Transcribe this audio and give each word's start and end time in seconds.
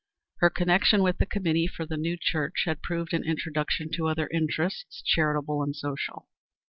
Her 0.37 0.49
connection 0.49 1.03
with 1.03 1.19
the 1.19 1.27
committee 1.27 1.67
for 1.67 1.85
the 1.85 1.95
new 1.95 2.17
church 2.19 2.63
had 2.65 2.81
proved 2.81 3.13
an 3.13 3.23
introduction 3.23 3.91
to 3.91 4.07
other 4.07 4.27
interests, 4.33 5.03
charitable 5.03 5.61
and 5.61 5.75
social. 5.75 6.27